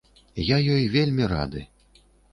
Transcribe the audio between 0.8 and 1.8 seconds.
вельмі рады.